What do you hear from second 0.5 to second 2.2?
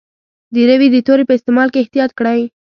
د روي د توري په استعمال کې احتیاط